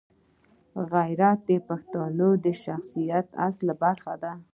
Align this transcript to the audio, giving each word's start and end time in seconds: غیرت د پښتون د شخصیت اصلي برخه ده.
غیرت 0.91 1.39
د 1.49 1.51
پښتون 1.67 2.19
د 2.45 2.47
شخصیت 2.63 3.27
اصلي 3.47 3.73
برخه 3.83 4.13
ده. 4.23 4.33